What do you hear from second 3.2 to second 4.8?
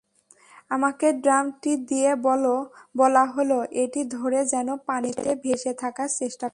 হলো এটি ধরে যেন